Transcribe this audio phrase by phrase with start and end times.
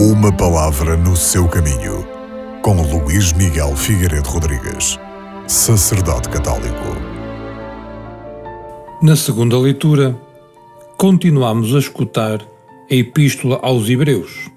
[0.00, 2.06] Uma palavra no seu caminho,
[2.62, 4.96] com Luís Miguel Figueiredo Rodrigues,
[5.48, 6.84] sacerdote católico.
[9.02, 10.16] Na segunda leitura,
[10.96, 12.40] continuamos a escutar
[12.88, 14.48] a Epístola aos Hebreus,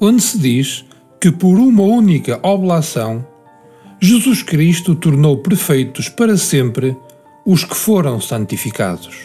[0.00, 0.84] onde se diz
[1.20, 3.24] que por uma única oblação
[4.00, 6.96] Jesus Cristo tornou perfeitos para sempre
[7.46, 9.16] os que foram santificados.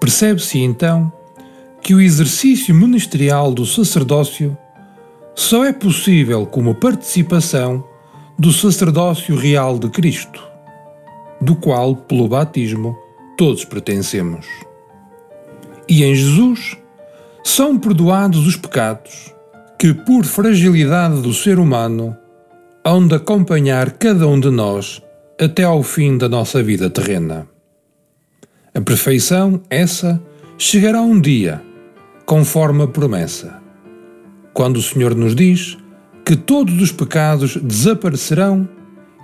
[0.00, 1.25] Percebe-se então que
[1.94, 4.56] o exercício ministerial do sacerdócio
[5.34, 7.84] só é possível como participação
[8.38, 10.42] do sacerdócio real de Cristo,
[11.40, 12.96] do qual, pelo batismo,
[13.36, 14.46] todos pertencemos.
[15.88, 16.76] E em Jesus
[17.44, 19.32] são perdoados os pecados
[19.78, 22.16] que, por fragilidade do ser humano,
[22.82, 25.02] hão de acompanhar cada um de nós
[25.40, 27.46] até ao fim da nossa vida terrena.
[28.74, 30.20] A perfeição, essa,
[30.58, 31.62] chegará um dia
[32.26, 33.62] conforme a promessa.
[34.52, 35.78] Quando o Senhor nos diz
[36.24, 38.68] que todos os pecados desaparecerão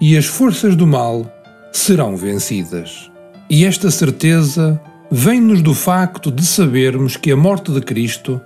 [0.01, 1.27] e as forças do mal
[1.73, 3.11] serão vencidas.
[3.51, 8.41] E esta certeza vem-nos do facto de sabermos que a morte de Cristo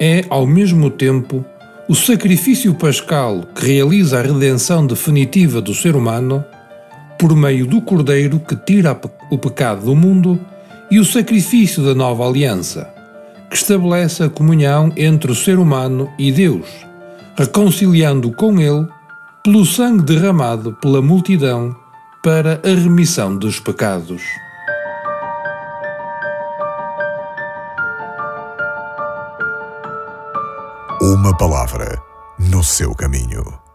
[0.00, 1.44] é, ao mesmo tempo,
[1.86, 6.42] o sacrifício pascal que realiza a redenção definitiva do ser humano
[7.18, 8.98] por meio do Cordeiro que tira
[9.30, 10.40] o pecado do mundo
[10.90, 12.97] e o sacrifício da nova aliança
[13.50, 16.66] que estabelece a comunhão entre o ser humano e Deus,
[17.36, 18.86] reconciliando com ele
[19.42, 21.74] pelo sangue derramado pela multidão
[22.22, 24.22] para a remissão dos pecados.
[31.00, 32.02] Uma palavra
[32.38, 33.67] no seu caminho.